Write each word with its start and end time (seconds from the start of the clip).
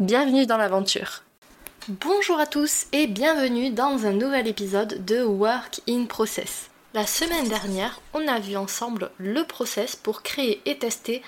Bienvenue 0.00 0.44
dans 0.44 0.56
l'aventure. 0.56 1.22
Bonjour 1.86 2.40
à 2.40 2.46
tous 2.46 2.86
et 2.90 3.06
bienvenue 3.06 3.70
dans 3.70 4.06
un 4.06 4.10
nouvel 4.10 4.48
épisode 4.48 5.04
de 5.04 5.22
Work 5.22 5.82
in 5.88 6.06
Process. 6.06 6.68
La 6.94 7.06
semaine 7.06 7.48
dernière, 7.48 8.00
on 8.12 8.26
a 8.26 8.40
vu 8.40 8.56
ensemble 8.56 9.12
le 9.18 9.44
process 9.44 9.94
pour 9.94 10.22
créer 10.22 10.60
et 10.66 10.78
tester 10.78 11.22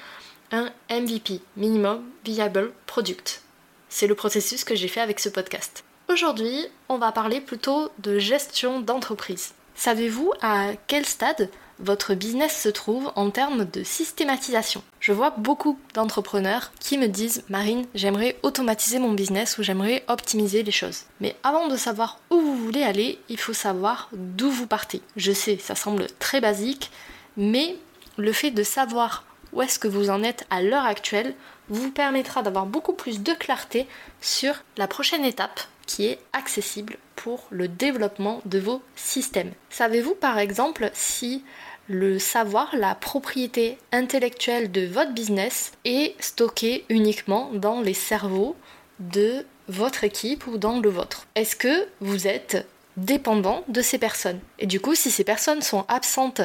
un 0.50 0.72
MVP, 0.90 1.42
Minimum 1.56 2.02
Viable 2.24 2.72
Product. 2.86 3.42
C'est 3.88 4.08
le 4.08 4.16
processus 4.16 4.64
que 4.64 4.74
j'ai 4.74 4.88
fait 4.88 5.00
avec 5.00 5.20
ce 5.20 5.28
podcast. 5.28 5.84
Aujourd'hui, 6.08 6.66
on 6.88 6.98
va 6.98 7.12
parler 7.12 7.40
plutôt 7.40 7.90
de 8.00 8.18
gestion 8.18 8.80
d'entreprise. 8.80 9.54
Savez-vous 9.76 10.32
à 10.42 10.72
quel 10.88 11.06
stade 11.06 11.50
votre 11.78 12.14
business 12.14 12.60
se 12.60 12.68
trouve 12.68 13.12
en 13.16 13.30
termes 13.30 13.64
de 13.64 13.82
systématisation. 13.82 14.82
Je 15.00 15.12
vois 15.12 15.30
beaucoup 15.30 15.78
d'entrepreneurs 15.94 16.72
qui 16.80 16.98
me 16.98 17.06
disent 17.06 17.44
Marine, 17.48 17.86
j'aimerais 17.94 18.38
automatiser 18.42 18.98
mon 18.98 19.12
business 19.12 19.58
ou 19.58 19.62
j'aimerais 19.62 20.04
optimiser 20.08 20.62
les 20.62 20.72
choses. 20.72 21.02
Mais 21.20 21.36
avant 21.42 21.68
de 21.68 21.76
savoir 21.76 22.20
où 22.30 22.40
vous 22.40 22.56
voulez 22.56 22.82
aller, 22.82 23.18
il 23.28 23.38
faut 23.38 23.52
savoir 23.52 24.08
d'où 24.12 24.50
vous 24.50 24.66
partez. 24.66 25.02
Je 25.16 25.32
sais, 25.32 25.58
ça 25.58 25.74
semble 25.74 26.06
très 26.18 26.40
basique, 26.40 26.90
mais 27.36 27.76
le 28.16 28.32
fait 28.32 28.50
de 28.50 28.62
savoir 28.62 29.24
où 29.52 29.62
est-ce 29.62 29.78
que 29.78 29.88
vous 29.88 30.10
en 30.10 30.22
êtes 30.22 30.46
à 30.50 30.62
l'heure 30.62 30.84
actuelle 30.84 31.34
vous 31.68 31.90
permettra 31.90 32.42
d'avoir 32.42 32.66
beaucoup 32.66 32.92
plus 32.92 33.22
de 33.22 33.32
clarté 33.32 33.86
sur 34.20 34.54
la 34.76 34.86
prochaine 34.86 35.24
étape 35.24 35.60
qui 35.86 36.06
est 36.06 36.18
accessible 36.32 36.98
pour 37.14 37.46
le 37.50 37.68
développement 37.68 38.40
de 38.44 38.58
vos 38.58 38.82
systèmes. 38.94 39.52
Savez-vous 39.70 40.14
par 40.14 40.38
exemple 40.38 40.90
si 40.92 41.44
le 41.88 42.18
savoir, 42.18 42.74
la 42.74 42.94
propriété 42.94 43.78
intellectuelle 43.92 44.72
de 44.72 44.86
votre 44.86 45.12
business 45.12 45.72
est 45.84 46.20
stocké 46.20 46.84
uniquement 46.88 47.50
dans 47.52 47.80
les 47.80 47.94
cerveaux 47.94 48.56
de 48.98 49.46
votre 49.68 50.04
équipe 50.04 50.46
ou 50.46 50.58
dans 50.58 50.80
le 50.80 50.90
vôtre? 50.90 51.26
Est-ce 51.34 51.56
que 51.56 51.86
vous 52.00 52.26
êtes 52.26 52.66
dépendant 52.96 53.64
de 53.68 53.82
ces 53.82 53.98
personnes? 53.98 54.40
Et 54.58 54.66
du 54.66 54.80
coup, 54.80 54.94
si 54.94 55.10
ces 55.10 55.24
personnes 55.24 55.62
sont 55.62 55.84
absentes 55.88 56.42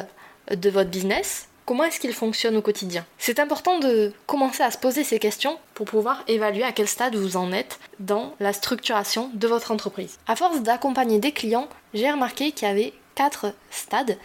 de 0.50 0.70
votre 0.70 0.90
business, 0.90 1.48
comment 1.64 1.84
est-ce 1.84 2.00
qu'il 2.00 2.12
fonctionne 2.12 2.56
au 2.56 2.62
quotidien? 2.62 3.04
C'est 3.18 3.38
important 3.38 3.78
de 3.78 4.12
commencer 4.26 4.62
à 4.62 4.70
se 4.70 4.78
poser 4.78 5.04
ces 5.04 5.18
questions 5.18 5.58
pour 5.74 5.86
pouvoir 5.86 6.22
évaluer 6.28 6.64
à 6.64 6.72
quel 6.72 6.88
stade 6.88 7.16
vous 7.16 7.36
en 7.36 7.52
êtes 7.52 7.78
dans 7.98 8.34
la 8.40 8.52
structuration 8.52 9.30
de 9.34 9.48
votre 9.48 9.70
entreprise. 9.70 10.18
À 10.26 10.36
force 10.36 10.62
d'accompagner 10.62 11.18
des 11.18 11.32
clients, 11.32 11.68
j'ai 11.94 12.10
remarqué 12.10 12.52
qu'il 12.52 12.68
y 12.68 12.70
avait 12.70 12.92
quatre 13.14 13.52
stades 13.70 14.16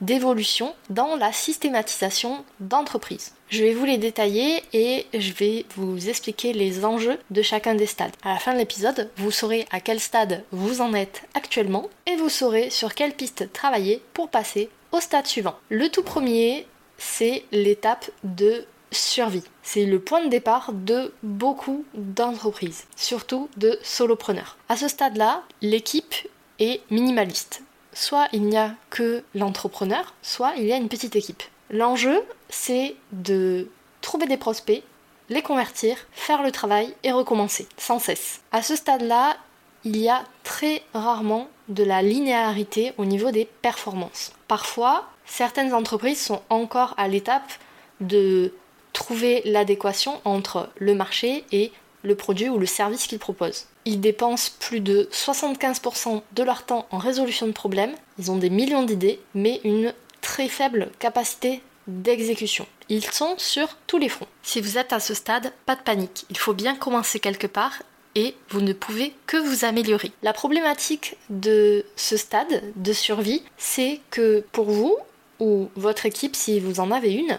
d'évolution 0.00 0.74
dans 0.88 1.16
la 1.16 1.32
systématisation 1.32 2.44
d'entreprise. 2.58 3.34
Je 3.48 3.62
vais 3.62 3.74
vous 3.74 3.84
les 3.84 3.98
détailler 3.98 4.62
et 4.72 5.06
je 5.12 5.32
vais 5.32 5.66
vous 5.76 6.08
expliquer 6.08 6.52
les 6.52 6.84
enjeux 6.84 7.18
de 7.30 7.42
chacun 7.42 7.74
des 7.74 7.86
stades. 7.86 8.14
À 8.22 8.32
la 8.32 8.38
fin 8.38 8.54
de 8.54 8.58
l'épisode, 8.58 9.10
vous 9.16 9.30
saurez 9.30 9.66
à 9.70 9.80
quel 9.80 10.00
stade 10.00 10.44
vous 10.52 10.80
en 10.80 10.94
êtes 10.94 11.22
actuellement 11.34 11.90
et 12.06 12.16
vous 12.16 12.28
saurez 12.28 12.70
sur 12.70 12.94
quelle 12.94 13.12
piste 13.12 13.52
travailler 13.52 14.02
pour 14.14 14.30
passer 14.30 14.70
au 14.92 15.00
stade 15.00 15.26
suivant. 15.26 15.58
Le 15.68 15.88
tout 15.88 16.02
premier, 16.02 16.66
c'est 17.00 17.44
l'étape 17.50 18.08
de 18.22 18.64
survie. 18.92 19.42
C'est 19.62 19.86
le 19.86 19.98
point 19.98 20.22
de 20.24 20.28
départ 20.28 20.72
de 20.72 21.12
beaucoup 21.24 21.84
d'entreprises, 21.94 22.84
surtout 22.94 23.48
de 23.56 23.76
solopreneurs. 23.82 24.56
À 24.68 24.76
ce 24.76 24.86
stade-là, 24.86 25.42
l'équipe 25.62 26.14
est 26.60 26.80
minimaliste 26.90 27.62
soit 27.92 28.28
il 28.32 28.42
n'y 28.42 28.56
a 28.56 28.74
que 28.90 29.22
l'entrepreneur, 29.34 30.14
soit 30.22 30.54
il 30.56 30.64
y 30.64 30.72
a 30.72 30.76
une 30.76 30.88
petite 30.88 31.16
équipe. 31.16 31.42
L'enjeu, 31.70 32.22
c'est 32.48 32.96
de 33.12 33.68
trouver 34.00 34.26
des 34.26 34.36
prospects, 34.36 34.82
les 35.28 35.42
convertir, 35.42 35.96
faire 36.12 36.42
le 36.42 36.50
travail 36.50 36.94
et 37.04 37.12
recommencer, 37.12 37.68
sans 37.76 37.98
cesse. 37.98 38.40
À 38.52 38.62
ce 38.62 38.74
stade-là, 38.74 39.36
il 39.84 39.96
y 39.96 40.08
a 40.08 40.24
très 40.44 40.82
rarement 40.92 41.48
de 41.68 41.84
la 41.84 42.02
linéarité 42.02 42.92
au 42.98 43.04
niveau 43.04 43.30
des 43.30 43.46
performances. 43.62 44.32
Parfois, 44.48 45.08
certaines 45.30 45.72
entreprises 45.72 46.20
sont 46.20 46.42
encore 46.50 46.94
à 46.96 47.08
l'étape 47.08 47.52
de 48.00 48.52
trouver 48.92 49.42
l'adéquation 49.44 50.20
entre 50.24 50.68
le 50.76 50.94
marché 50.94 51.44
et 51.52 51.72
le 52.02 52.14
produit 52.14 52.48
ou 52.48 52.58
le 52.58 52.66
service 52.66 53.06
qu'ils 53.06 53.18
proposent. 53.18 53.66
Ils 53.84 54.00
dépensent 54.00 54.50
plus 54.58 54.80
de 54.80 55.08
75% 55.12 56.22
de 56.32 56.42
leur 56.42 56.64
temps 56.64 56.86
en 56.90 56.98
résolution 56.98 57.46
de 57.46 57.52
problèmes, 57.52 57.94
ils 58.18 58.30
ont 58.30 58.36
des 58.36 58.50
millions 58.50 58.82
d'idées, 58.82 59.20
mais 59.34 59.60
une 59.64 59.94
très 60.20 60.48
faible 60.48 60.90
capacité 60.98 61.62
d'exécution. 61.86 62.66
Ils 62.88 63.04
sont 63.04 63.34
sur 63.38 63.68
tous 63.86 63.98
les 63.98 64.08
fronts. 64.08 64.26
Si 64.42 64.60
vous 64.60 64.78
êtes 64.78 64.92
à 64.92 65.00
ce 65.00 65.14
stade, 65.14 65.52
pas 65.64 65.76
de 65.76 65.82
panique, 65.82 66.26
il 66.30 66.38
faut 66.38 66.54
bien 66.54 66.74
commencer 66.74 67.20
quelque 67.20 67.46
part 67.46 67.82
et 68.16 68.34
vous 68.48 68.60
ne 68.60 68.72
pouvez 68.72 69.14
que 69.26 69.36
vous 69.36 69.64
améliorer. 69.64 70.10
La 70.22 70.32
problématique 70.32 71.16
de 71.30 71.84
ce 71.94 72.16
stade 72.16 72.62
de 72.74 72.92
survie, 72.92 73.42
c'est 73.56 74.00
que 74.10 74.44
pour 74.52 74.70
vous 74.70 74.96
ou 75.40 75.68
votre 75.74 76.06
équipe, 76.06 76.36
si 76.36 76.60
vous 76.60 76.80
en 76.80 76.90
avez 76.90 77.12
une, 77.12 77.38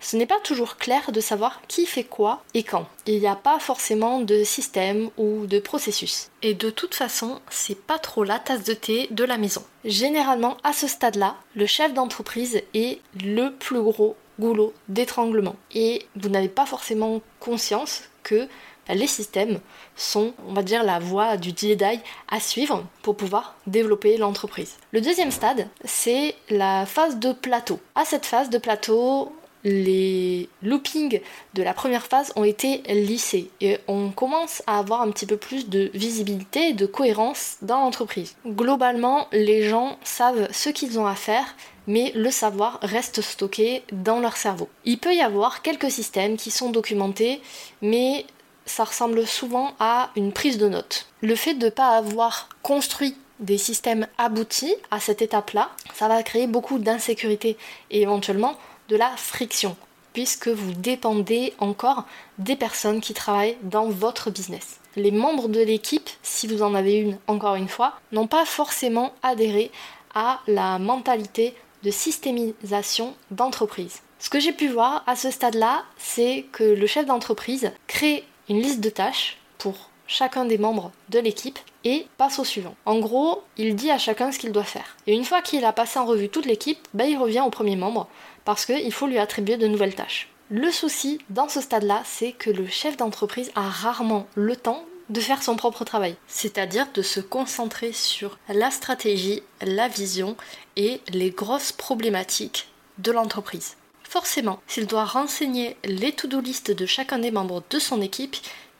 ce 0.00 0.16
n'est 0.16 0.26
pas 0.26 0.40
toujours 0.40 0.76
clair 0.76 1.12
de 1.12 1.20
savoir 1.20 1.60
qui 1.68 1.84
fait 1.84 2.04
quoi 2.04 2.42
et 2.54 2.62
quand. 2.62 2.86
Il 3.06 3.20
n'y 3.20 3.26
a 3.26 3.36
pas 3.36 3.58
forcément 3.58 4.20
de 4.20 4.44
système 4.44 5.10
ou 5.18 5.46
de 5.46 5.58
processus. 5.58 6.30
Et 6.42 6.54
de 6.54 6.70
toute 6.70 6.94
façon, 6.94 7.40
c'est 7.50 7.78
pas 7.78 7.98
trop 7.98 8.24
la 8.24 8.38
tasse 8.38 8.64
de 8.64 8.72
thé 8.72 9.08
de 9.10 9.24
la 9.24 9.36
maison. 9.36 9.62
Généralement, 9.84 10.56
à 10.64 10.72
ce 10.72 10.88
stade-là, 10.88 11.36
le 11.54 11.66
chef 11.66 11.92
d'entreprise 11.92 12.62
est 12.72 13.00
le 13.22 13.50
plus 13.50 13.82
gros 13.82 14.16
goulot 14.38 14.72
d'étranglement. 14.88 15.56
Et 15.74 16.06
vous 16.16 16.30
n'avez 16.30 16.48
pas 16.48 16.64
forcément 16.64 17.20
conscience 17.38 18.04
que 18.22 18.48
les 18.94 19.06
systèmes 19.06 19.60
sont, 19.96 20.32
on 20.46 20.52
va 20.52 20.62
dire, 20.62 20.82
la 20.84 20.98
voie 20.98 21.36
du 21.36 21.50
Jedi 21.50 22.00
à 22.28 22.40
suivre 22.40 22.84
pour 23.02 23.16
pouvoir 23.16 23.56
développer 23.66 24.16
l'entreprise. 24.16 24.76
Le 24.92 25.00
deuxième 25.00 25.30
stade, 25.30 25.68
c'est 25.84 26.34
la 26.48 26.86
phase 26.86 27.18
de 27.18 27.32
plateau. 27.32 27.80
À 27.94 28.04
cette 28.04 28.26
phase 28.26 28.50
de 28.50 28.58
plateau, 28.58 29.32
les 29.64 30.48
loopings 30.62 31.20
de 31.54 31.62
la 31.62 31.74
première 31.74 32.06
phase 32.06 32.32
ont 32.36 32.44
été 32.44 32.78
lissés 32.88 33.50
et 33.60 33.78
on 33.88 34.10
commence 34.10 34.62
à 34.66 34.78
avoir 34.78 35.02
un 35.02 35.10
petit 35.10 35.26
peu 35.26 35.36
plus 35.36 35.68
de 35.68 35.90
visibilité 35.94 36.68
et 36.68 36.72
de 36.72 36.86
cohérence 36.86 37.56
dans 37.62 37.80
l'entreprise. 37.80 38.36
Globalement, 38.46 39.26
les 39.32 39.68
gens 39.68 39.98
savent 40.02 40.48
ce 40.50 40.70
qu'ils 40.70 40.98
ont 40.98 41.06
à 41.06 41.14
faire, 41.14 41.54
mais 41.86 42.12
le 42.14 42.30
savoir 42.30 42.78
reste 42.82 43.20
stocké 43.20 43.82
dans 43.92 44.20
leur 44.20 44.36
cerveau. 44.36 44.68
Il 44.84 44.98
peut 44.98 45.14
y 45.14 45.20
avoir 45.20 45.62
quelques 45.62 45.90
systèmes 45.90 46.36
qui 46.36 46.50
sont 46.50 46.70
documentés, 46.70 47.42
mais 47.82 48.24
ça 48.70 48.84
ressemble 48.84 49.26
souvent 49.26 49.74
à 49.80 50.10
une 50.16 50.32
prise 50.32 50.58
de 50.58 50.68
notes. 50.68 51.06
Le 51.20 51.34
fait 51.34 51.54
de 51.54 51.66
ne 51.66 51.70
pas 51.70 51.96
avoir 51.96 52.48
construit 52.62 53.16
des 53.40 53.58
systèmes 53.58 54.06
aboutis 54.18 54.74
à 54.90 55.00
cette 55.00 55.22
étape-là, 55.22 55.70
ça 55.94 56.08
va 56.08 56.22
créer 56.22 56.46
beaucoup 56.46 56.78
d'insécurité 56.78 57.56
et 57.90 58.02
éventuellement 58.02 58.56
de 58.88 58.96
la 58.96 59.10
friction, 59.16 59.76
puisque 60.12 60.48
vous 60.48 60.72
dépendez 60.72 61.54
encore 61.58 62.04
des 62.38 62.56
personnes 62.56 63.00
qui 63.00 63.14
travaillent 63.14 63.56
dans 63.62 63.88
votre 63.88 64.30
business. 64.30 64.78
Les 64.96 65.10
membres 65.10 65.48
de 65.48 65.60
l'équipe, 65.60 66.10
si 66.22 66.46
vous 66.46 66.62
en 66.62 66.74
avez 66.74 66.94
une 66.94 67.18
encore 67.26 67.54
une 67.54 67.68
fois, 67.68 67.94
n'ont 68.12 68.26
pas 68.26 68.44
forcément 68.44 69.12
adhéré 69.22 69.70
à 70.14 70.40
la 70.46 70.78
mentalité 70.78 71.54
de 71.82 71.90
systémisation 71.90 73.14
d'entreprise. 73.30 74.00
Ce 74.18 74.28
que 74.28 74.38
j'ai 74.38 74.52
pu 74.52 74.68
voir 74.68 75.02
à 75.06 75.16
ce 75.16 75.30
stade-là, 75.30 75.82
c'est 75.96 76.44
que 76.52 76.64
le 76.64 76.86
chef 76.86 77.06
d'entreprise 77.06 77.72
crée 77.86 78.24
une 78.50 78.60
liste 78.60 78.80
de 78.80 78.90
tâches 78.90 79.38
pour 79.58 79.90
chacun 80.08 80.44
des 80.44 80.58
membres 80.58 80.90
de 81.08 81.20
l'équipe 81.20 81.58
et 81.84 82.06
passe 82.18 82.40
au 82.40 82.44
suivant. 82.44 82.74
En 82.84 82.98
gros, 82.98 83.44
il 83.56 83.76
dit 83.76 83.92
à 83.92 83.96
chacun 83.96 84.32
ce 84.32 84.40
qu'il 84.40 84.50
doit 84.50 84.64
faire. 84.64 84.96
Et 85.06 85.14
une 85.14 85.24
fois 85.24 85.40
qu'il 85.40 85.64
a 85.64 85.72
passé 85.72 86.00
en 86.00 86.04
revue 86.04 86.28
toute 86.28 86.46
l'équipe, 86.46 86.80
ben, 86.92 87.04
il 87.04 87.16
revient 87.16 87.42
au 87.46 87.50
premier 87.50 87.76
membre 87.76 88.08
parce 88.44 88.66
qu'il 88.66 88.92
faut 88.92 89.06
lui 89.06 89.18
attribuer 89.18 89.56
de 89.56 89.68
nouvelles 89.68 89.94
tâches. 89.94 90.28
Le 90.50 90.72
souci 90.72 91.20
dans 91.30 91.48
ce 91.48 91.60
stade-là, 91.60 92.02
c'est 92.04 92.32
que 92.32 92.50
le 92.50 92.66
chef 92.66 92.96
d'entreprise 92.96 93.52
a 93.54 93.68
rarement 93.68 94.26
le 94.34 94.56
temps 94.56 94.84
de 95.10 95.20
faire 95.20 95.44
son 95.44 95.54
propre 95.54 95.84
travail, 95.84 96.16
c'est-à-dire 96.26 96.88
de 96.92 97.02
se 97.02 97.20
concentrer 97.20 97.92
sur 97.92 98.38
la 98.48 98.72
stratégie, 98.72 99.42
la 99.62 99.86
vision 99.86 100.36
et 100.76 101.00
les 101.12 101.30
grosses 101.30 101.72
problématiques 101.72 102.68
de 102.98 103.12
l'entreprise. 103.12 103.76
Forcément, 104.10 104.58
s'il 104.66 104.88
doit 104.88 105.04
renseigner 105.04 105.76
les 105.84 106.10
to-do 106.10 106.40
list 106.40 106.72
de 106.72 106.84
chacun 106.84 107.20
des 107.20 107.30
membres 107.30 107.62
de 107.70 107.78
son 107.78 108.02
équipe, 108.02 108.34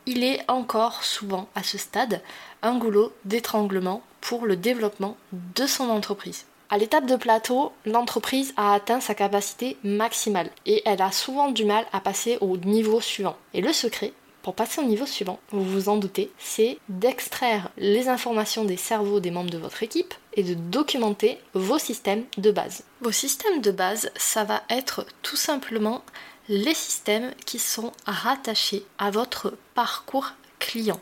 il 0.06 0.24
est 0.24 0.40
encore 0.48 1.04
souvent 1.04 1.48
à 1.54 1.62
ce 1.62 1.78
stade 1.78 2.20
un 2.62 2.76
goulot 2.76 3.12
d'étranglement 3.24 4.02
pour 4.20 4.44
le 4.44 4.56
développement 4.56 5.16
de 5.30 5.68
son 5.68 5.88
entreprise. 5.88 6.46
À 6.68 6.78
l'étape 6.78 7.06
de 7.06 7.14
plateau, 7.14 7.70
l'entreprise 7.86 8.52
a 8.56 8.74
atteint 8.74 8.98
sa 8.98 9.14
capacité 9.14 9.76
maximale 9.84 10.50
et 10.66 10.82
elle 10.84 11.00
a 11.00 11.12
souvent 11.12 11.52
du 11.52 11.64
mal 11.64 11.86
à 11.92 12.00
passer 12.00 12.36
au 12.40 12.56
niveau 12.56 13.00
suivant. 13.00 13.36
Et 13.54 13.60
le 13.60 13.72
secret, 13.72 14.12
pour 14.42 14.54
passer 14.54 14.80
au 14.80 14.84
niveau 14.84 15.06
suivant, 15.06 15.40
vous 15.50 15.64
vous 15.64 15.88
en 15.88 15.96
doutez, 15.96 16.32
c'est 16.38 16.78
d'extraire 16.88 17.70
les 17.76 18.08
informations 18.08 18.64
des 18.64 18.76
cerveaux 18.76 19.20
des 19.20 19.30
membres 19.30 19.50
de 19.50 19.58
votre 19.58 19.82
équipe 19.82 20.14
et 20.34 20.42
de 20.42 20.54
documenter 20.54 21.38
vos 21.54 21.78
systèmes 21.78 22.24
de 22.38 22.50
base. 22.50 22.84
Vos 23.00 23.12
systèmes 23.12 23.60
de 23.60 23.70
base, 23.70 24.10
ça 24.16 24.44
va 24.44 24.62
être 24.70 25.06
tout 25.22 25.36
simplement 25.36 26.02
les 26.48 26.74
systèmes 26.74 27.32
qui 27.46 27.58
sont 27.58 27.92
rattachés 28.06 28.84
à 28.98 29.10
votre 29.10 29.56
parcours 29.74 30.32
client, 30.58 31.00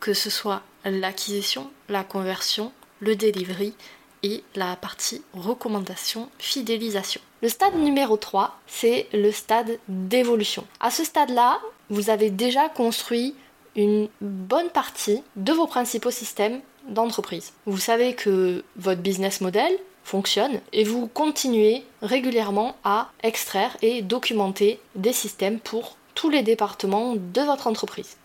que 0.00 0.14
ce 0.14 0.30
soit 0.30 0.62
l'acquisition, 0.84 1.70
la 1.88 2.04
conversion, 2.04 2.72
le 3.00 3.16
delivery 3.16 3.74
et 4.22 4.42
la 4.54 4.76
partie 4.76 5.22
recommandation, 5.34 6.30
fidélisation. 6.38 7.20
Le 7.42 7.48
stade 7.48 7.74
numéro 7.74 8.16
3, 8.16 8.58
c'est 8.66 9.08
le 9.12 9.30
stade 9.32 9.78
d'évolution. 9.88 10.66
À 10.80 10.90
ce 10.90 11.04
stade-là, 11.04 11.60
vous 11.90 12.10
avez 12.10 12.30
déjà 12.30 12.68
construit 12.68 13.34
une 13.76 14.08
bonne 14.20 14.70
partie 14.70 15.22
de 15.36 15.52
vos 15.52 15.66
principaux 15.66 16.10
systèmes 16.10 16.60
d'entreprise. 16.88 17.52
Vous 17.66 17.78
savez 17.78 18.14
que 18.14 18.62
votre 18.76 19.00
business 19.00 19.40
model 19.40 19.72
fonctionne 20.04 20.60
et 20.72 20.84
vous 20.84 21.06
continuez 21.08 21.82
régulièrement 22.02 22.76
à 22.84 23.10
extraire 23.22 23.76
et 23.82 24.02
documenter 24.02 24.78
des 24.94 25.12
systèmes 25.12 25.58
pour 25.58 25.96
tous 26.14 26.30
les 26.30 26.42
départements 26.42 27.16
de 27.16 27.40
votre 27.40 27.66
entreprise. 27.66 28.16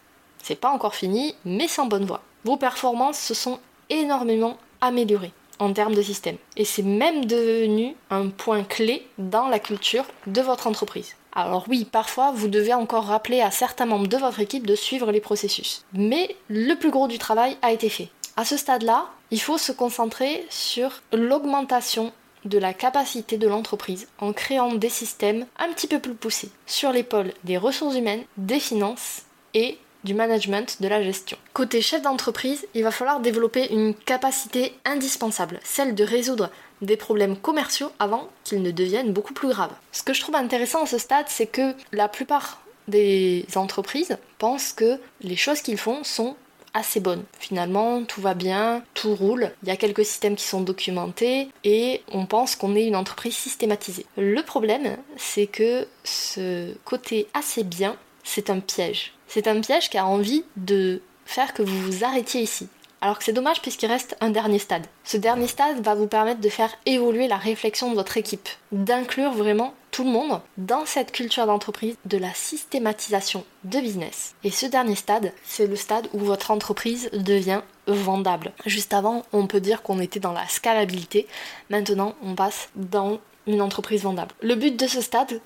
C'est 0.43 0.59
pas 0.59 0.69
encore 0.69 0.95
fini, 0.95 1.35
mais 1.45 1.67
c'est 1.67 1.81
en 1.81 1.85
bonne 1.85 2.05
voie. 2.05 2.21
Vos 2.43 2.57
performances 2.57 3.19
se 3.19 3.33
sont 3.33 3.59
énormément 3.89 4.57
améliorées 4.81 5.33
en 5.59 5.73
termes 5.73 5.95
de 5.95 6.01
système. 6.01 6.37
Et 6.55 6.65
c'est 6.65 6.83
même 6.83 7.25
devenu 7.25 7.95
un 8.09 8.29
point 8.29 8.63
clé 8.63 9.05
dans 9.17 9.47
la 9.47 9.59
culture 9.59 10.05
de 10.27 10.41
votre 10.41 10.67
entreprise. 10.67 11.15
Alors 11.41 11.63
oui, 11.69 11.85
parfois, 11.85 12.31
vous 12.31 12.49
devez 12.49 12.73
encore 12.73 13.05
rappeler 13.05 13.39
à 13.39 13.49
certains 13.49 13.85
membres 13.85 14.07
de 14.07 14.17
votre 14.17 14.41
équipe 14.41 14.67
de 14.67 14.75
suivre 14.75 15.09
les 15.11 15.21
processus. 15.21 15.85
Mais 15.93 16.35
le 16.49 16.75
plus 16.75 16.91
gros 16.91 17.07
du 17.07 17.17
travail 17.17 17.55
a 17.61 17.71
été 17.71 17.87
fait. 17.87 18.09
À 18.35 18.43
ce 18.43 18.57
stade-là, 18.57 19.05
il 19.31 19.39
faut 19.39 19.57
se 19.57 19.71
concentrer 19.71 20.45
sur 20.49 21.01
l'augmentation 21.13 22.11
de 22.43 22.57
la 22.57 22.73
capacité 22.73 23.37
de 23.37 23.47
l'entreprise 23.47 24.09
en 24.19 24.33
créant 24.33 24.73
des 24.73 24.89
systèmes 24.89 25.45
un 25.57 25.71
petit 25.71 25.87
peu 25.87 25.99
plus 25.99 26.13
poussés 26.13 26.51
sur 26.65 26.91
l'épaule 26.91 27.31
des 27.45 27.57
ressources 27.57 27.95
humaines, 27.95 28.23
des 28.35 28.59
finances 28.59 29.23
et 29.53 29.77
du 30.03 30.13
management, 30.13 30.81
de 30.81 30.87
la 30.87 31.03
gestion. 31.03 31.37
Côté 31.53 31.81
chef 31.81 32.01
d'entreprise, 32.01 32.67
il 32.73 32.83
va 32.83 32.91
falloir 32.91 33.19
développer 33.19 33.71
une 33.71 33.93
capacité 33.93 34.73
indispensable, 34.85 35.59
celle 35.63 35.95
de 35.95 36.03
résoudre 36.03 36.49
des 36.81 36.97
problèmes 36.97 37.37
commerciaux 37.37 37.91
avant 37.99 38.29
qu'ils 38.43 38.61
ne 38.61 38.71
deviennent 38.71 39.11
beaucoup 39.11 39.33
plus 39.33 39.49
graves. 39.49 39.73
Ce 39.91 40.03
que 40.03 40.13
je 40.13 40.21
trouve 40.21 40.35
intéressant 40.35 40.83
à 40.83 40.87
ce 40.87 40.97
stade, 40.97 41.25
c'est 41.27 41.47
que 41.47 41.73
la 41.91 42.07
plupart 42.07 42.61
des 42.87 43.45
entreprises 43.55 44.17
pensent 44.37 44.73
que 44.73 44.99
les 45.21 45.35
choses 45.35 45.61
qu'ils 45.61 45.77
font 45.77 46.03
sont 46.03 46.35
assez 46.73 46.99
bonnes. 46.99 47.23
Finalement, 47.39 48.03
tout 48.03 48.21
va 48.21 48.33
bien, 48.33 48.83
tout 48.93 49.15
roule, 49.15 49.51
il 49.63 49.69
y 49.69 49.71
a 49.71 49.77
quelques 49.77 50.05
systèmes 50.05 50.35
qui 50.35 50.45
sont 50.45 50.61
documentés 50.61 51.49
et 51.63 52.03
on 52.11 52.25
pense 52.25 52.55
qu'on 52.55 52.75
est 52.75 52.85
une 52.85 52.95
entreprise 52.95 53.35
systématisée. 53.35 54.05
Le 54.17 54.41
problème, 54.41 54.97
c'est 55.17 55.47
que 55.47 55.87
ce 56.03 56.73
côté 56.85 57.27
assez 57.33 57.63
bien, 57.63 57.95
c'est 58.29 58.51
un 58.51 58.59
piège. 58.59 59.13
C'est 59.27 59.47
un 59.47 59.59
piège 59.59 59.89
qui 59.89 59.97
a 59.97 60.05
envie 60.05 60.43
de 60.55 61.01
faire 61.25 61.53
que 61.53 61.63
vous 61.63 61.81
vous 61.81 62.03
arrêtiez 62.03 62.41
ici. 62.41 62.67
Alors 63.01 63.17
que 63.17 63.23
c'est 63.23 63.33
dommage 63.33 63.61
puisqu'il 63.61 63.87
reste 63.87 64.15
un 64.21 64.29
dernier 64.29 64.59
stade. 64.59 64.85
Ce 65.03 65.17
dernier 65.17 65.47
stade 65.47 65.81
va 65.83 65.95
vous 65.95 66.05
permettre 66.05 66.41
de 66.41 66.49
faire 66.49 66.71
évoluer 66.85 67.27
la 67.27 67.37
réflexion 67.37 67.89
de 67.89 67.95
votre 67.95 68.17
équipe, 68.17 68.47
d'inclure 68.71 69.31
vraiment 69.31 69.73
tout 69.89 70.03
le 70.03 70.11
monde 70.11 70.41
dans 70.57 70.85
cette 70.85 71.11
culture 71.11 71.47
d'entreprise 71.47 71.95
de 72.05 72.17
la 72.17 72.33
systématisation 72.35 73.45
de 73.63 73.79
business. 73.79 74.35
Et 74.43 74.51
ce 74.51 74.67
dernier 74.67 74.95
stade, 74.95 75.33
c'est 75.43 75.65
le 75.65 75.75
stade 75.75 76.07
où 76.13 76.19
votre 76.19 76.51
entreprise 76.51 77.09
devient 77.13 77.61
vendable. 77.87 78.51
Juste 78.65 78.93
avant, 78.93 79.23
on 79.33 79.47
peut 79.47 79.61
dire 79.61 79.81
qu'on 79.81 79.99
était 79.99 80.19
dans 80.19 80.33
la 80.33 80.47
scalabilité. 80.47 81.25
Maintenant, 81.69 82.13
on 82.21 82.35
passe 82.35 82.69
dans 82.75 83.19
une 83.47 83.61
entreprise 83.61 84.03
vendable. 84.03 84.35
Le 84.41 84.53
but 84.53 84.77
de 84.77 84.85
ce 84.85 85.01
stade, 85.01 85.41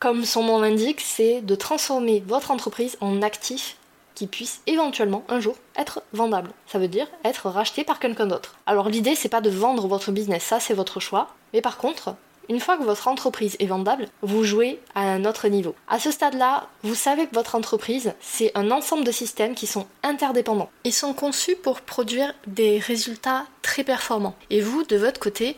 comme 0.00 0.24
son 0.24 0.44
nom 0.44 0.58
l'indique, 0.58 1.02
c'est 1.02 1.42
de 1.42 1.54
transformer 1.54 2.24
votre 2.26 2.50
entreprise 2.50 2.96
en 3.02 3.20
actif 3.20 3.76
qui 4.14 4.26
puisse 4.26 4.62
éventuellement 4.66 5.24
un 5.28 5.40
jour 5.40 5.56
être 5.76 6.02
vendable. 6.14 6.50
Ça 6.66 6.78
veut 6.78 6.88
dire 6.88 7.06
être 7.22 7.50
racheté 7.50 7.84
par 7.84 8.00
quelqu'un 8.00 8.26
d'autre. 8.26 8.56
Alors 8.66 8.88
l'idée 8.88 9.14
c'est 9.14 9.28
pas 9.28 9.42
de 9.42 9.50
vendre 9.50 9.86
votre 9.86 10.10
business, 10.10 10.42
ça 10.42 10.58
c'est 10.58 10.74
votre 10.74 11.00
choix. 11.00 11.28
Mais 11.52 11.60
par 11.60 11.76
contre, 11.76 12.14
une 12.48 12.60
fois 12.60 12.78
que 12.78 12.82
votre 12.82 13.08
entreprise 13.08 13.56
est 13.60 13.66
vendable, 13.66 14.08
vous 14.22 14.42
jouez 14.42 14.80
à 14.94 15.02
un 15.02 15.26
autre 15.26 15.48
niveau. 15.48 15.74
À 15.86 16.00
ce 16.00 16.10
stade-là, 16.10 16.68
vous 16.82 16.94
savez 16.94 17.26
que 17.26 17.34
votre 17.34 17.54
entreprise, 17.54 18.14
c'est 18.20 18.52
un 18.54 18.70
ensemble 18.70 19.04
de 19.04 19.12
systèmes 19.12 19.54
qui 19.54 19.66
sont 19.66 19.86
interdépendants. 20.02 20.70
Ils 20.84 20.94
sont 20.94 21.12
conçus 21.12 21.56
pour 21.56 21.82
produire 21.82 22.34
des 22.46 22.78
résultats 22.78 23.44
très 23.60 23.84
performants. 23.84 24.34
Et 24.48 24.62
vous, 24.62 24.82
de 24.82 24.96
votre 24.96 25.20
côté, 25.20 25.56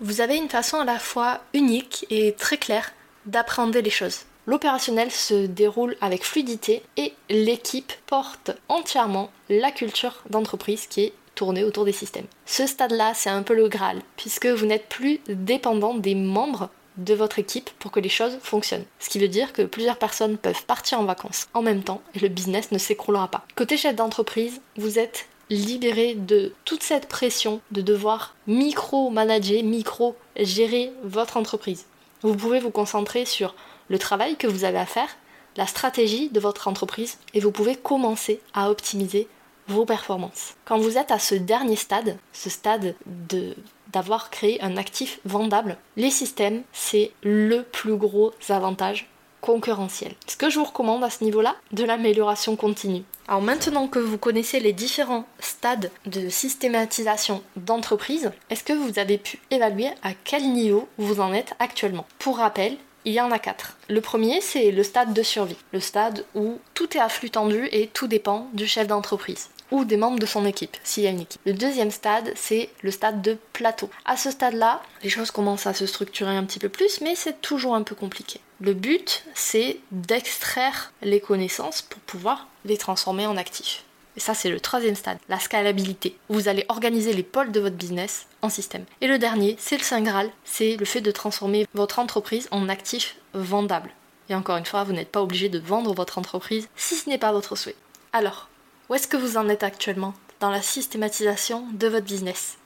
vous 0.00 0.20
avez 0.20 0.36
une 0.36 0.50
façon 0.50 0.78
à 0.78 0.84
la 0.84 0.98
fois 0.98 1.40
unique 1.54 2.06
et 2.10 2.34
très 2.34 2.58
claire 2.58 2.92
d'apprendre 3.28 3.78
les 3.78 3.90
choses. 3.90 4.20
L'opérationnel 4.46 5.10
se 5.10 5.46
déroule 5.46 5.96
avec 6.00 6.24
fluidité 6.24 6.82
et 6.96 7.12
l'équipe 7.28 7.92
porte 8.06 8.50
entièrement 8.68 9.30
la 9.50 9.70
culture 9.70 10.22
d'entreprise 10.30 10.86
qui 10.86 11.04
est 11.04 11.12
tournée 11.34 11.64
autour 11.64 11.84
des 11.84 11.92
systèmes. 11.92 12.26
Ce 12.46 12.66
stade-là, 12.66 13.12
c'est 13.14 13.30
un 13.30 13.42
peu 13.42 13.54
le 13.54 13.68
Graal, 13.68 14.00
puisque 14.16 14.46
vous 14.46 14.66
n'êtes 14.66 14.88
plus 14.88 15.20
dépendant 15.28 15.94
des 15.94 16.14
membres 16.14 16.70
de 16.96 17.14
votre 17.14 17.38
équipe 17.38 17.70
pour 17.78 17.92
que 17.92 18.00
les 18.00 18.08
choses 18.08 18.38
fonctionnent. 18.42 18.84
Ce 18.98 19.08
qui 19.08 19.18
veut 19.18 19.28
dire 19.28 19.52
que 19.52 19.62
plusieurs 19.62 19.98
personnes 19.98 20.36
peuvent 20.36 20.64
partir 20.64 20.98
en 20.98 21.04
vacances 21.04 21.46
en 21.54 21.62
même 21.62 21.84
temps 21.84 22.02
et 22.14 22.18
le 22.18 22.28
business 22.28 22.72
ne 22.72 22.78
s'écroulera 22.78 23.28
pas. 23.28 23.44
Côté 23.54 23.76
chef 23.76 23.94
d'entreprise, 23.94 24.60
vous 24.76 24.98
êtes 24.98 25.28
libéré 25.50 26.14
de 26.14 26.52
toute 26.64 26.82
cette 26.82 27.06
pression 27.06 27.60
de 27.70 27.82
devoir 27.82 28.34
micro-manager, 28.46 29.62
micro-gérer 29.62 30.92
votre 31.04 31.36
entreprise. 31.36 31.86
Vous 32.22 32.34
pouvez 32.34 32.60
vous 32.60 32.70
concentrer 32.70 33.24
sur 33.24 33.54
le 33.88 33.98
travail 33.98 34.36
que 34.36 34.46
vous 34.46 34.64
avez 34.64 34.78
à 34.78 34.86
faire, 34.86 35.08
la 35.56 35.66
stratégie 35.66 36.28
de 36.30 36.40
votre 36.40 36.68
entreprise 36.68 37.18
et 37.34 37.40
vous 37.40 37.50
pouvez 37.50 37.76
commencer 37.76 38.40
à 38.54 38.70
optimiser 38.70 39.28
vos 39.68 39.84
performances. 39.84 40.54
Quand 40.64 40.78
vous 40.78 40.98
êtes 40.98 41.10
à 41.10 41.18
ce 41.18 41.34
dernier 41.34 41.76
stade, 41.76 42.16
ce 42.32 42.50
stade 42.50 42.94
de 43.06 43.54
d'avoir 43.92 44.28
créé 44.28 44.62
un 44.62 44.76
actif 44.76 45.18
vendable, 45.24 45.78
les 45.96 46.10
systèmes, 46.10 46.62
c'est 46.74 47.10
le 47.22 47.62
plus 47.62 47.96
gros 47.96 48.34
avantage 48.50 49.08
concurrentiel. 49.40 50.12
Ce 50.26 50.36
que 50.36 50.50
je 50.50 50.58
vous 50.58 50.66
recommande 50.66 51.04
à 51.04 51.08
ce 51.10 51.24
niveau-là, 51.24 51.56
de 51.72 51.84
l'amélioration 51.84 52.54
continue. 52.54 53.04
Alors 53.28 53.42
maintenant 53.42 53.88
que 53.88 53.98
vous 53.98 54.16
connaissez 54.16 54.58
les 54.58 54.72
différents 54.72 55.26
stades 55.38 55.90
de 56.06 56.30
systématisation 56.30 57.42
d'entreprise, 57.56 58.30
est-ce 58.48 58.64
que 58.64 58.72
vous 58.72 58.98
avez 58.98 59.18
pu 59.18 59.38
évaluer 59.50 59.88
à 60.02 60.14
quel 60.24 60.50
niveau 60.50 60.88
vous 60.96 61.20
en 61.20 61.34
êtes 61.34 61.52
actuellement? 61.58 62.06
Pour 62.18 62.38
rappel, 62.38 62.78
il 63.04 63.12
y 63.12 63.20
en 63.20 63.30
a 63.30 63.38
quatre. 63.38 63.76
Le 63.90 64.00
premier, 64.00 64.40
c'est 64.40 64.70
le 64.70 64.82
stade 64.82 65.12
de 65.12 65.22
survie, 65.22 65.58
le 65.72 65.80
stade 65.80 66.24
où 66.34 66.58
tout 66.72 66.96
est 66.96 67.00
à 67.00 67.10
flux 67.10 67.28
tendu 67.28 67.68
et 67.70 67.88
tout 67.88 68.06
dépend 68.06 68.48
du 68.54 68.66
chef 68.66 68.86
d'entreprise 68.86 69.50
ou 69.70 69.84
des 69.84 69.96
membres 69.96 70.18
de 70.18 70.26
son 70.26 70.44
équipe, 70.46 70.76
s'il 70.82 71.04
y 71.04 71.06
a 71.06 71.10
une 71.10 71.20
équipe. 71.20 71.40
Le 71.44 71.52
deuxième 71.52 71.90
stade, 71.90 72.32
c'est 72.36 72.70
le 72.82 72.90
stade 72.90 73.22
de 73.22 73.38
plateau. 73.52 73.90
À 74.04 74.16
ce 74.16 74.30
stade-là, 74.30 74.82
les 75.02 75.10
choses 75.10 75.30
commencent 75.30 75.66
à 75.66 75.74
se 75.74 75.86
structurer 75.86 76.36
un 76.36 76.44
petit 76.44 76.58
peu 76.58 76.68
plus, 76.68 77.00
mais 77.00 77.14
c'est 77.14 77.40
toujours 77.40 77.74
un 77.74 77.82
peu 77.82 77.94
compliqué. 77.94 78.40
Le 78.60 78.74
but, 78.74 79.24
c'est 79.34 79.78
d'extraire 79.92 80.92
les 81.02 81.20
connaissances 81.20 81.82
pour 81.82 82.00
pouvoir 82.00 82.48
les 82.64 82.76
transformer 82.76 83.26
en 83.26 83.36
actifs. 83.36 83.84
Et 84.16 84.20
ça, 84.20 84.34
c'est 84.34 84.50
le 84.50 84.58
troisième 84.58 84.96
stade, 84.96 85.18
la 85.28 85.38
scalabilité. 85.38 86.16
Vous 86.28 86.48
allez 86.48 86.64
organiser 86.68 87.12
les 87.12 87.22
pôles 87.22 87.52
de 87.52 87.60
votre 87.60 87.76
business 87.76 88.26
en 88.42 88.48
système. 88.48 88.84
Et 89.00 89.06
le 89.06 89.16
dernier, 89.16 89.54
c'est 89.60 89.76
le 89.76 89.84
Saint 89.84 90.02
Graal, 90.02 90.28
c'est 90.44 90.76
le 90.76 90.84
fait 90.84 91.00
de 91.00 91.12
transformer 91.12 91.68
votre 91.72 92.00
entreprise 92.00 92.48
en 92.50 92.68
actif 92.68 93.16
vendable. 93.32 93.90
Et 94.28 94.34
encore 94.34 94.56
une 94.56 94.66
fois, 94.66 94.82
vous 94.82 94.92
n'êtes 94.92 95.12
pas 95.12 95.22
obligé 95.22 95.48
de 95.48 95.60
vendre 95.60 95.94
votre 95.94 96.18
entreprise 96.18 96.68
si 96.74 96.96
ce 96.96 97.08
n'est 97.08 97.18
pas 97.18 97.30
votre 97.30 97.54
souhait. 97.54 97.76
Alors, 98.12 98.48
où 98.88 98.94
est-ce 98.94 99.08
que 99.08 99.16
vous 99.16 99.36
en 99.36 99.48
êtes 99.48 99.62
actuellement 99.62 100.14
dans 100.40 100.50
la 100.50 100.62
systématisation 100.62 101.66
de 101.72 101.88
votre 101.88 102.06
business? 102.06 102.56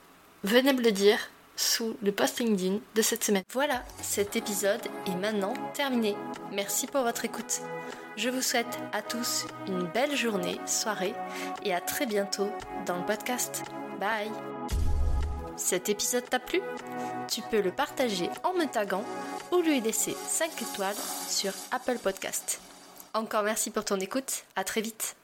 Venez 0.45 0.73
me 0.73 0.83
le 0.83 0.93
dire 0.93 1.19
sous 1.57 1.97
le 2.02 2.12
post 2.12 2.38
LinkedIn 2.41 2.79
de 2.95 3.02
cette 3.02 3.25
semaine. 3.25 3.43
Voilà, 3.52 3.83
cet 4.00 4.37
épisode 4.37 4.83
est 5.07 5.17
maintenant 5.17 5.55
terminé. 5.75 6.17
Merci 6.52 6.87
pour 6.87 7.02
votre 7.02 7.25
écoute. 7.25 7.61
Je 8.17 8.29
vous 8.29 8.43
souhaite 8.43 8.79
à 8.93 9.02
tous 9.02 9.47
une 9.67 9.85
belle 9.85 10.17
journée, 10.17 10.61
soirée 10.67 11.14
et 11.64 11.75
à 11.75 11.81
très 11.81 12.07
bientôt 12.07 12.50
dans 12.87 12.97
le 12.97 13.05
podcast. 13.05 13.64
Bye 14.00 14.31
Cet 15.57 15.88
épisode 15.88 16.29
t'a 16.29 16.38
plu? 16.38 16.61
Tu 17.29 17.43
peux 17.50 17.61
le 17.61 17.73
partager 17.73 18.29
en 18.45 18.55
me 18.55 18.67
taguant 18.67 19.05
ou 19.50 19.61
lui 19.61 19.81
laisser 19.81 20.17
5 20.29 20.50
étoiles 20.62 20.97
sur 21.29 21.52
Apple 21.71 21.99
Podcast. 21.99 22.61
Encore 23.14 23.43
merci 23.43 23.71
pour 23.71 23.85
ton 23.85 24.00
écoute, 24.00 24.45
à 24.57 24.64
très 24.64 24.81
vite 24.81 25.17